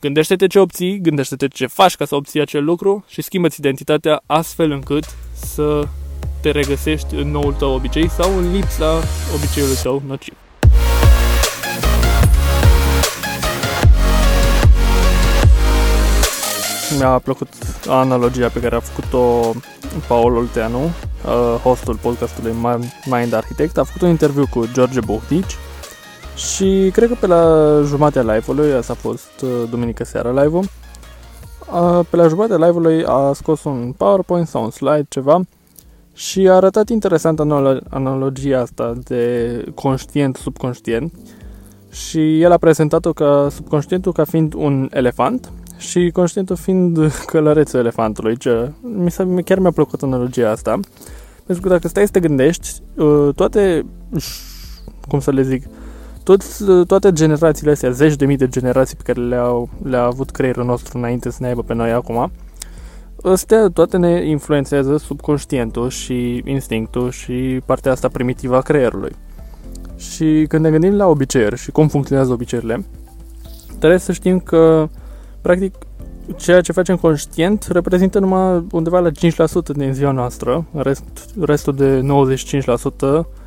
[0.00, 4.70] Gândește-te ce obții, gândește-te ce faci ca să obții acel lucru și schimbă-ți identitatea astfel
[4.70, 5.86] încât să
[6.40, 9.02] te regăsești în noul tău obicei sau în lipsa
[9.34, 10.34] obiceiului tău nociv.
[16.98, 17.48] Mi-a plăcut
[17.86, 19.52] analogia pe care a făcut-o
[20.06, 22.54] Paul Olteanu, uh, hostul podcastului
[23.04, 23.78] Mind Architect.
[23.78, 25.56] A făcut un interviu cu George Buhtici
[26.38, 30.64] și cred că pe la jumatea live-ului, asta a fost uh, duminică seara live-ul,
[31.72, 35.40] uh, pe la jumatea live-ului a scos un PowerPoint sau un slide, ceva,
[36.14, 37.40] și a arătat interesant
[37.88, 41.12] analogia asta de conștient-subconștient
[41.90, 48.36] și el a prezentat-o ca subconștientul ca fiind un elefant și conștientul fiind călărețul elefantului.
[48.36, 50.80] Ce, mi s-a, chiar mi-a plăcut analogia asta.
[51.46, 53.86] Pentru că dacă stai să te gândești, uh, toate,
[55.08, 55.64] cum să le zic,
[56.28, 60.64] toți, toate generațiile astea, zeci de mii de generații pe care le-au, le-a avut creierul
[60.64, 62.30] nostru înainte să ne aibă pe noi acum,
[63.22, 69.12] astea toate ne influențează subconștientul și instinctul și partea asta primitivă a creierului.
[69.96, 72.84] Și când ne gândim la obiceiuri și cum funcționează obiceiurile,
[73.78, 74.88] trebuie să știm că,
[75.40, 75.74] practic,
[76.36, 79.12] ceea ce facem conștient reprezintă numai undeva la 5%
[79.76, 81.04] din ziua noastră, rest,
[81.40, 82.06] restul de
[83.22, 83.37] 95%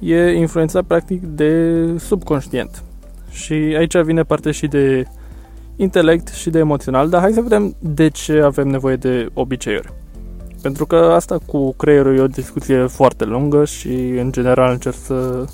[0.00, 2.82] e influențat practic de subconștient.
[3.30, 5.06] Și aici vine parte și de
[5.76, 9.92] intelect și de emoțional, dar hai să vedem de ce avem nevoie de obiceiuri.
[10.62, 15.44] Pentru că asta cu creierul e o discuție foarte lungă și în general încerc să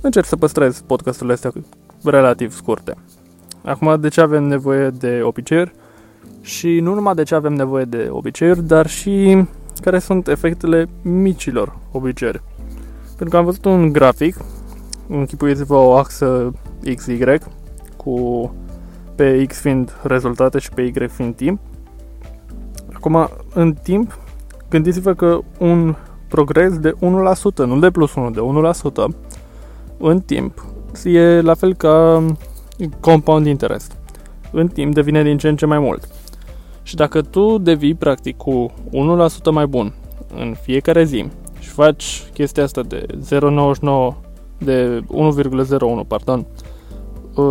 [0.00, 1.52] încerc să păstrez podcasturile astea
[2.04, 2.94] relativ scurte.
[3.64, 5.72] Acum, de ce avem nevoie de obiceiuri?
[6.40, 9.44] Și nu numai de ce avem nevoie de obiceiuri, dar și
[9.80, 12.42] care sunt efectele micilor obiceiuri.
[13.16, 14.36] Pentru că am văzut un grafic,
[15.08, 16.52] închipuiți-vă o axă
[16.94, 17.24] XY
[17.96, 18.54] cu
[19.14, 21.60] pe X fiind rezultate și pe Y fiind timp.
[22.92, 24.18] Acum, în timp,
[24.70, 25.94] gândiți-vă că un
[26.28, 26.96] progres de 1%,
[27.56, 28.40] nu de plus 1, de
[29.10, 29.16] 1%,
[29.98, 30.64] în timp,
[31.04, 32.24] e la fel ca
[33.00, 33.96] compound interest.
[34.50, 36.08] În timp devine din ce în ce mai mult.
[36.82, 38.72] Și dacă tu devii practic cu
[39.50, 39.94] 1% mai bun
[40.36, 41.45] în fiecare zi și
[41.76, 44.14] faci chestia asta de 0,99
[44.58, 46.46] de 1,01, pardon,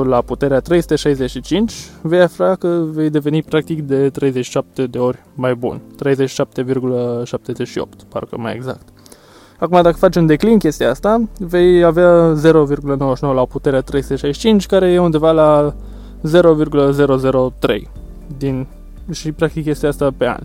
[0.03, 5.81] la puterea 365, vei afla că vei deveni practic de 37 de ori mai bun.
[6.03, 6.07] 37,78,
[8.09, 8.87] parcă mai exact.
[9.59, 14.99] Acum, dacă faci un declin chestia asta, vei avea 0,99 la puterea 365, care e
[14.99, 15.73] undeva la
[16.21, 17.89] 0,003
[18.37, 18.67] din,
[19.11, 20.43] și practic este asta pe an.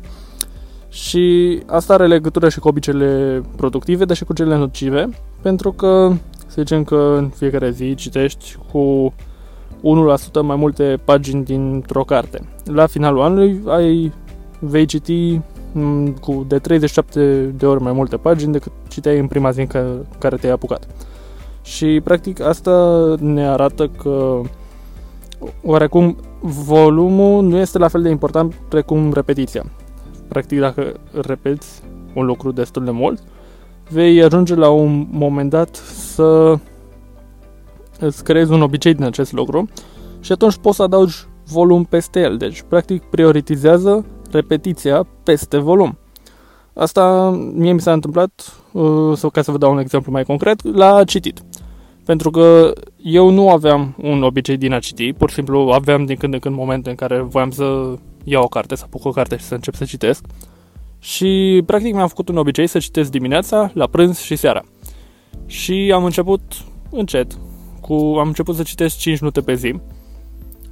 [0.91, 5.09] Și asta are legătură și cu obiceiurile productive, dar și cu cele nocive,
[5.43, 6.13] pentru că
[6.47, 9.15] să zicem că în fiecare zi citești cu
[9.79, 9.83] 1%
[10.43, 12.41] mai multe pagini dintr-o carte.
[12.65, 14.13] La finalul anului ai,
[14.59, 15.41] vei citi
[15.73, 19.67] mm, cu de 37 de ori mai multe pagini decât citeai în prima zi în
[20.19, 20.87] care te-ai apucat.
[21.63, 24.41] Și practic asta ne arată că
[25.63, 29.65] oarecum volumul nu este la fel de important precum repetiția.
[30.31, 31.83] Practic dacă repeți
[32.15, 33.23] un lucru destul de mult,
[33.89, 36.59] vei ajunge la un moment dat să
[38.01, 39.69] îți creezi un obicei din acest lucru
[40.21, 42.37] și atunci poți să adaugi volum peste el.
[42.37, 45.99] Deci, practic, prioritizează repetiția peste volum.
[46.75, 50.77] Asta mie mi s-a întâmplat, uh, sau ca să vă dau un exemplu mai concret,
[50.77, 51.43] la citit.
[52.05, 56.17] Pentru că eu nu aveam un obicei din a citi, pur și simplu aveam din
[56.17, 57.95] când în când momente în care voiam să
[58.25, 60.25] iau o carte, să apuc o carte și să încep să citesc.
[60.99, 64.63] Și practic mi-am făcut un obicei să citesc dimineața, la prânz și seara.
[65.47, 66.41] Și am început
[66.91, 67.39] încet,
[67.81, 69.75] cu, am început să citesc 5 minute pe zi.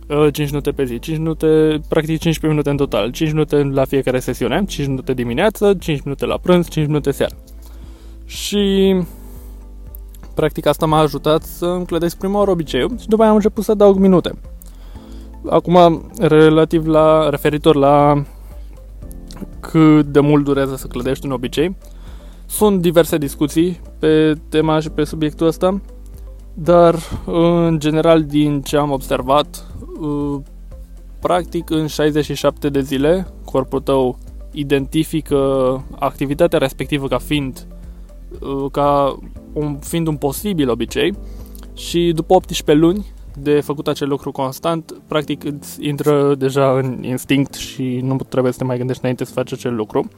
[0.08, 1.46] 5 uh, minute pe zi, 5 minute,
[1.88, 6.26] practic 15 minute în total, 5 minute la fiecare sesiune, 5 minute dimineață, 5 minute
[6.26, 7.34] la prânz, 5 minute seara.
[8.26, 8.94] Și
[10.34, 13.64] practic asta m-a ajutat să îmi clădesc prima oară obiceiul și după aia am început
[13.64, 14.38] să adaug minute.
[15.50, 18.22] Acum, relativ la, referitor la
[19.60, 21.76] cât de mult durează să clădești un obicei,
[22.46, 25.80] sunt diverse discuții pe tema și pe subiectul ăsta.
[26.54, 26.94] Dar,
[27.26, 29.66] în general, din ce am observat,
[30.00, 30.40] uh,
[31.20, 34.18] practic în 67 de zile, corpul tău
[34.52, 35.36] identifică
[35.98, 37.66] activitatea respectivă ca fiind
[38.40, 39.18] uh, ca
[39.52, 41.14] un, fiind un posibil obicei
[41.74, 43.06] și după 18 luni
[43.40, 48.58] de făcut acel lucru constant, practic îți intră deja în instinct și nu trebuie să
[48.58, 50.08] te mai gândești înainte să faci acel lucru.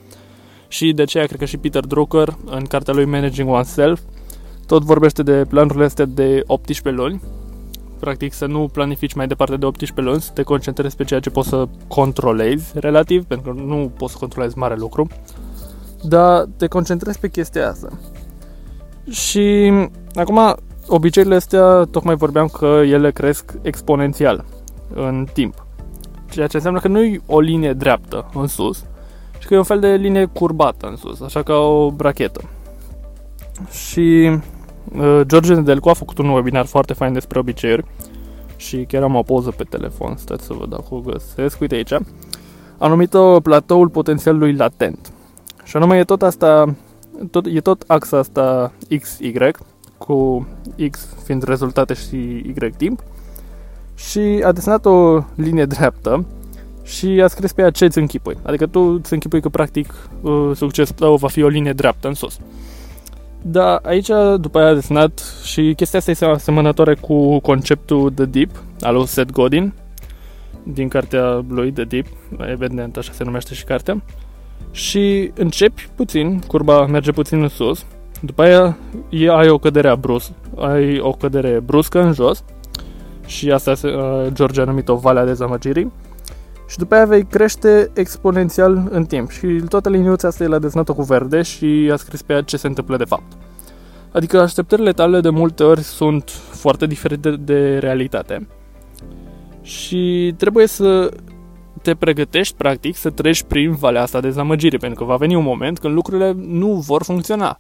[0.69, 4.00] Și de aceea cred că și Peter Drucker, în cartea lui Managing Oneself,
[4.67, 7.22] tot vorbește de planurile astea de 18 luni,
[8.00, 11.31] practic să nu planifici mai departe de 18 luni, să te concentrezi pe ceea ce
[11.31, 15.06] poți să controlezi relativ, pentru că nu poți să controlezi mare lucru,
[16.02, 17.88] dar te concentrezi pe chestia asta.
[19.11, 19.73] Și
[20.14, 20.56] acum,
[20.90, 24.44] obiceiurile astea, tocmai vorbeam că ele cresc exponențial
[24.94, 25.66] în timp.
[26.31, 28.84] Ceea ce înseamnă că nu e o linie dreaptă în sus,
[29.38, 32.40] și că e un fel de linie curbată în sus, așa ca o brachetă.
[33.70, 34.31] Și
[34.98, 37.84] uh, George Nedelcu a făcut un webinar foarte fain despre obiceiuri
[38.56, 41.92] și chiar am o poză pe telefon, stați să vă dau cu găsesc, uite aici.
[42.78, 45.12] A numit-o platoul potențialului latent.
[45.64, 46.75] Și anume e tot asta,
[47.31, 49.32] tot, e tot axa asta XY,
[50.06, 50.49] cu
[50.91, 53.02] X fiind rezultate și Y timp,
[53.97, 56.26] și a desenat o linie dreaptă
[56.82, 58.37] și a scris pe ea ce îți închipui.
[58.43, 62.14] Adică tu îți închipui că practic uh, succesul tău va fi o linie dreaptă în
[62.14, 62.38] sus.
[63.43, 68.50] Da, aici după aia a desenat și chestia asta este asemănătoare cu conceptul The Deep
[68.81, 69.73] al lui Seth Godin
[70.62, 72.06] din cartea lui The Deep,
[72.50, 74.02] evident așa se numește și cartea.
[74.70, 77.87] Și începi puțin, curba merge puțin în sus,
[78.20, 78.76] după aia
[79.37, 82.44] ai o cădere brus, ai o cădere bruscă în jos
[83.26, 85.93] și asta uh, George a numit o valea dezamăgirii
[86.69, 90.90] și după aia vei crește exponențial în timp și toată liniuța asta el a desenat
[90.90, 93.32] cu verde și a scris pe ea ce se întâmplă de fapt.
[94.12, 98.46] Adică așteptările tale de multe ori sunt foarte diferite de realitate
[99.62, 101.11] și trebuie să
[101.82, 105.43] te pregătești practic să treci prin valea asta de dezamăgire, pentru că va veni un
[105.43, 107.58] moment când lucrurile nu vor funcționa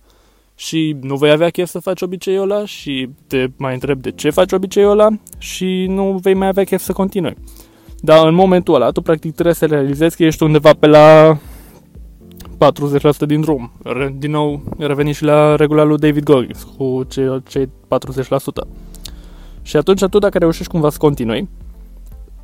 [0.60, 4.30] și nu vei avea chef să faci obiceiul ăla și te mai întreb de ce
[4.30, 5.08] faci obiceiul ăla
[5.38, 7.36] și nu vei mai avea chef să continui.
[8.00, 11.38] Dar în momentul ăla, tu practic trebuie să realizezi că ești undeva pe la
[13.24, 13.72] 40% din drum.
[14.18, 17.68] Din nou, reveni și la regula lui David Goggins cu cei, cei 40%.
[19.62, 21.48] Și atunci tu, dacă reușești cumva să continui,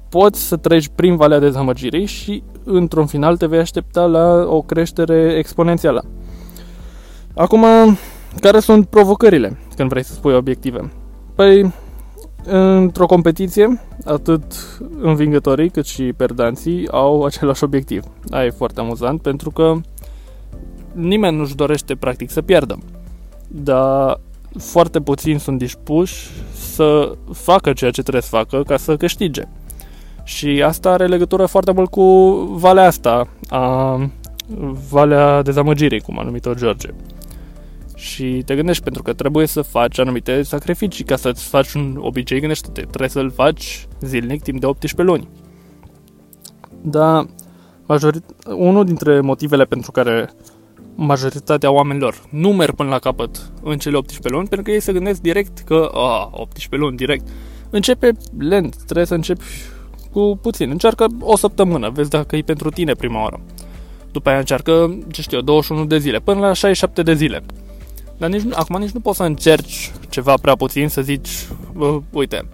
[0.09, 5.35] poți să treci prin valea dezamăgirii și într-un final te vei aștepta la o creștere
[5.39, 6.05] exponențială.
[7.39, 7.65] Acum,
[8.41, 10.93] care sunt provocările când vrei să spui obiective?
[11.35, 11.73] Păi,
[12.45, 14.43] într-o competiție, atât
[15.01, 18.03] învingătorii cât și perdanții au același obiectiv.
[18.31, 19.75] Aia e foarte amuzant pentru că
[20.93, 22.79] nimeni nu-și dorește practic să pierdă.
[23.49, 24.21] Dar
[24.59, 29.43] foarte puțini sunt dispuși să facă ceea ce trebuie să facă ca să câștige.
[30.25, 32.03] Și asta are legătură foarte mult cu
[32.53, 34.01] valea asta, a,
[34.91, 36.89] valea dezamăgirii, cum a numit-o George.
[37.97, 42.41] Și te gândești pentru că trebuie să faci anumite sacrificii ca să-ți faci un obicei,
[42.41, 45.29] gândește-te, trebuie să-l faci zilnic timp de 18 luni.
[46.83, 47.27] Dar
[47.87, 50.31] majorit- unul dintre motivele pentru care
[50.95, 54.93] majoritatea oamenilor nu merg până la capăt în cele 18 luni, pentru că ei se
[54.93, 57.29] gândesc direct că, a, 18 luni direct,
[57.71, 59.45] începe lent, trebuie să începi
[60.11, 60.71] cu puțin.
[60.71, 63.41] Încearcă o săptămână, vezi dacă e pentru tine prima oară.
[64.13, 67.43] După aia încearcă, ce știu 21 de zile, până la 67 de zile.
[68.19, 71.29] Dar nici, acum nici nu poți să încerci ceva prea puțin, să zici,
[71.77, 72.49] uh, uite,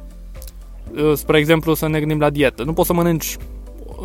[0.95, 2.63] uh, spre exemplu să ne gândim la dietă.
[2.63, 3.37] Nu poți să mănânci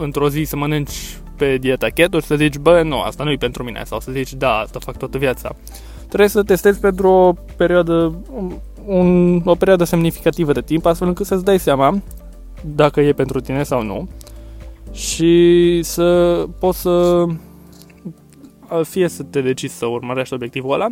[0.02, 3.36] într-o zi, să mănânci pe dieta keto și să zici, bă, nu, asta nu e
[3.36, 5.56] pentru mine, sau să zici, da, asta fac toată viața.
[6.08, 8.16] Trebuie să testezi pentru o perioadă,
[8.86, 12.02] un, o perioadă semnificativă de timp, astfel încât să-ți dai seama
[12.62, 14.08] dacă e pentru tine sau nu
[14.92, 17.26] și să poți să
[18.84, 20.88] fie să te decizi să urmărești obiectivul ăla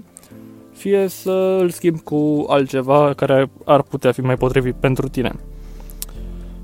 [0.75, 5.31] fie să îl schimbi cu altceva care ar putea fi mai potrivit pentru tine.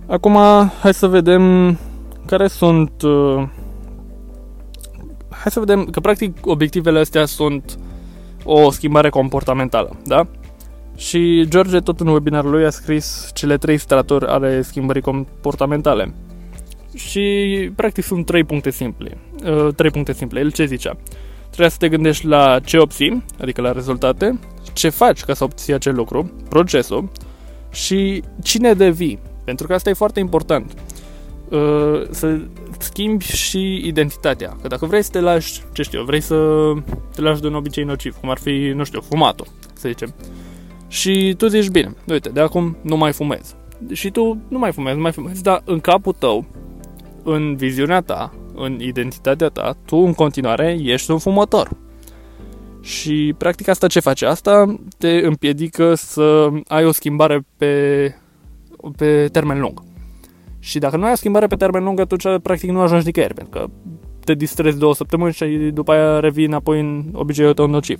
[0.07, 0.37] Acum,
[0.81, 1.77] hai să vedem
[2.25, 3.01] care sunt...
[3.01, 3.43] Uh,
[5.29, 7.79] hai să vedem că, practic, obiectivele astea sunt
[8.43, 10.27] o schimbare comportamentală, da?
[10.95, 16.13] Și George, tot în webinarul lui, a scris cele trei straturi ale schimbării comportamentale.
[16.95, 17.21] Și,
[17.75, 19.17] practic, sunt trei puncte simple.
[19.45, 20.39] Uh, trei puncte simple.
[20.39, 20.97] El ce zicea?
[21.51, 24.39] Trebuie să te gândești la ce obții, adică la rezultate,
[24.73, 27.09] ce faci ca să obții acel lucru, procesul
[27.71, 29.19] și cine devii.
[29.43, 30.73] Pentru că asta e foarte important.
[31.49, 32.39] Uh, să
[32.77, 34.57] schimbi și identitatea.
[34.61, 36.35] Că dacă vrei să te lași, ce știu, vrei să
[37.15, 40.13] te lași de un obicei nociv, cum ar fi, nu știu, fumatul, să zicem.
[40.87, 43.55] Și tu zici, bine, uite, de acum nu mai fumezi.
[43.91, 46.45] Și tu nu mai fumezi, nu mai fumezi, dar în capul tău,
[47.23, 51.69] în viziunea ta, în identitatea ta, tu în continuare ești un fumător.
[52.81, 54.25] Și practic asta ce face?
[54.25, 58.15] Asta te împiedică să ai o schimbare pe,
[58.97, 59.81] pe termen lung.
[60.59, 63.59] Și dacă nu ai o schimbare pe termen lung, atunci practic nu ajungi nicăieri, pentru
[63.59, 63.67] că
[64.25, 67.99] te distrezi două săptămâni și după aia revii înapoi în obiceiul tău nociv.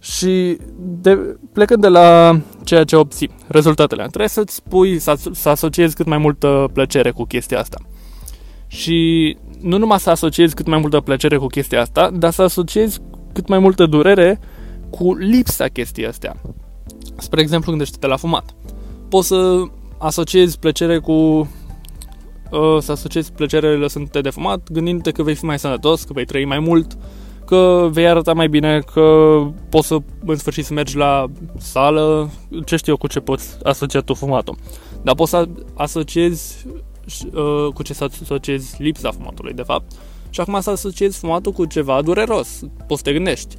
[0.00, 5.94] Și de, plecând de la ceea ce obții, rezultatele, trebuie să-ți pui, să, să asociezi
[5.94, 7.78] cât mai multă plăcere cu chestia asta.
[8.68, 13.00] Și nu numai să asociezi cât mai multă plăcere cu chestia asta, dar să asociezi
[13.32, 14.40] cât mai multă durere
[14.90, 16.36] cu lipsa chestii astea.
[17.16, 18.54] Spre exemplu, gândește-te la fumat.
[19.08, 19.62] Poți să
[19.98, 25.58] asociezi plăcere cu uh, să asociezi plăcere lăsându-te de fumat, gândindu-te că vei fi mai
[25.58, 26.98] sănătos, că vei trăi mai mult,
[27.46, 29.96] că vei arăta mai bine, că poți să
[30.26, 31.26] în sfârșit să mergi la
[31.58, 32.30] sală,
[32.64, 34.56] ce știu eu cu ce poți asocia tu fumatul.
[35.02, 36.66] Dar poți să asociezi
[37.32, 39.92] uh, cu ce să asociezi lipsa fumatului, de fapt.
[40.30, 42.60] Și acum să asociezi fumatul cu ceva dureros.
[42.86, 43.56] Poți să te gândești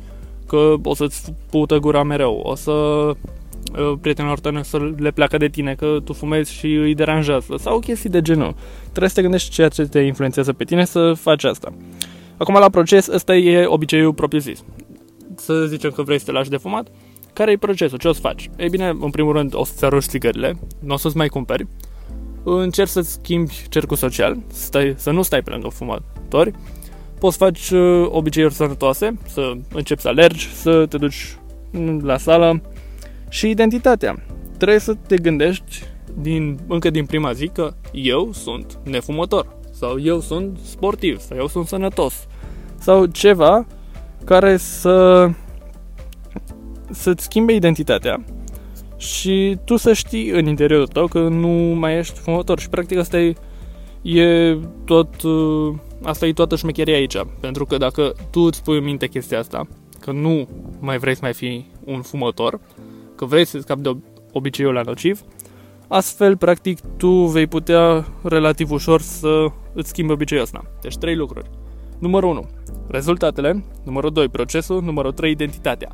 [0.48, 5.48] că o să-ți pută gura mereu, o să uh, prietenilor tăi să le pleacă de
[5.48, 8.56] tine, că tu fumezi și îi deranjează sau chestii de genul.
[8.82, 11.74] Trebuie să te gândești ceea ce te influențează pe tine să faci asta.
[12.38, 14.64] Acum la proces, ăsta e obiceiul propriu zis.
[15.36, 16.88] Să zicem că vrei să te lași de fumat,
[17.34, 17.98] care e procesul?
[17.98, 18.50] Ce o să faci?
[18.58, 21.68] Ei bine, în primul rând o să-ți aruși țigările, nu o să-ți mai cumperi,
[22.44, 26.52] încerci să-ți schimbi cercul social, stai, să nu stai pe lângă fumatori,
[27.20, 31.38] poți face uh, obiceiuri sănătoase, să începi să alergi, să te duci
[32.02, 32.62] la sală.
[33.30, 34.24] Și identitatea.
[34.58, 35.84] Trebuie să te gândești
[36.22, 41.48] din, încă din prima zi că eu sunt nefumător sau eu sunt sportiv sau eu
[41.48, 42.28] sunt sănătos
[42.80, 43.66] sau ceva
[44.26, 45.30] care să
[46.92, 48.24] să-ți schimbe identitatea
[49.00, 53.20] și tu să știi în interiorul tău că nu mai ești fumător și practic asta
[53.20, 53.34] e,
[54.02, 57.18] e tot uh, asta e toată șmecheria aici.
[57.40, 59.68] Pentru că dacă tu îți pui în minte chestia asta
[60.00, 60.48] că nu
[60.80, 62.60] mai vrei să mai fii un fumător
[63.16, 63.98] că vrei să scapi de
[64.32, 65.22] obiceiul la nociv
[65.88, 70.64] astfel practic tu vei putea relativ ușor să îți schimbi obiceiul ăsta.
[70.82, 71.50] Deci trei lucruri.
[72.00, 72.50] Numărul 1
[72.88, 73.64] rezultatele.
[73.84, 74.82] Numărul 2 procesul.
[74.82, 75.90] Numărul 3 identitatea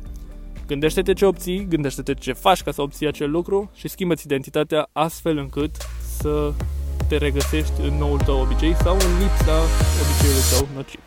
[0.66, 5.36] Gândește-te ce obții, gândește-te ce faci ca să obții acel lucru și schimbă-ți identitatea astfel
[5.36, 5.76] încât
[6.18, 6.52] să
[7.08, 9.60] te regăsești în noul tău obicei sau în lipsa
[10.02, 11.00] obiceiului tău nociv.